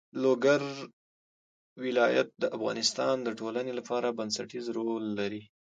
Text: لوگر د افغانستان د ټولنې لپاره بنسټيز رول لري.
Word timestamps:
لوگر 0.23 0.61
د 2.41 2.43
افغانستان 2.57 3.15
د 3.23 3.29
ټولنې 3.39 3.71
لپاره 3.79 4.15
بنسټيز 4.17 4.65
رول 4.77 5.03
لري. 5.19 5.41